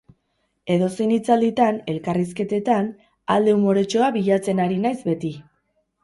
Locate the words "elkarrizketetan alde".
1.91-3.53